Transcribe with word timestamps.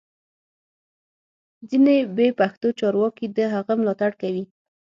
ځینې 1.69 1.97
بې 2.15 2.27
پښتو 2.39 2.67
چارواکي 2.79 3.25
د 3.37 3.39
هغه 3.53 3.73
ملاتړ 3.79 4.11
کوي 4.21 4.43